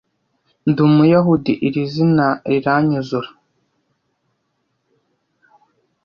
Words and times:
ndi 0.69 0.79
umuyahudi 0.87 1.53
iri 1.67 1.83
zina 1.93 2.27
riranyuzura 2.49 3.29